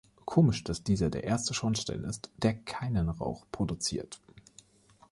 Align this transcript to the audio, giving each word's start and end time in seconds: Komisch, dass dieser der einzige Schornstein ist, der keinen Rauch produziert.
Komisch, 0.25 0.63
dass 0.63 0.81
dieser 0.83 1.11
der 1.11 1.31
einzige 1.31 1.53
Schornstein 1.53 2.05
ist, 2.05 2.31
der 2.41 2.55
keinen 2.55 3.07
Rauch 3.07 3.45
produziert. 3.51 4.19